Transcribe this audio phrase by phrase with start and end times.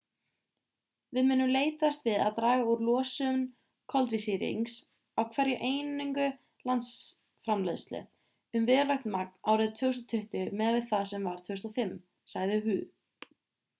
[1.15, 3.41] við munum leitast við að draga úr losun
[3.93, 4.77] koltvísýrings
[5.19, 6.25] á hverja einingu
[6.71, 8.01] landsframleiðslu
[8.61, 11.93] um verulegt magn árið 2020 miðað við það sem var 2005
[12.37, 12.79] sagði hu